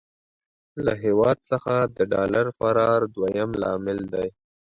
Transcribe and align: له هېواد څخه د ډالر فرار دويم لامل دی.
له 0.85 0.93
هېواد 1.03 1.37
څخه 1.49 1.73
د 1.95 1.97
ډالر 2.13 2.45
فرار 2.57 2.99
دويم 3.15 3.49
لامل 3.61 3.99
دی. 4.13 4.27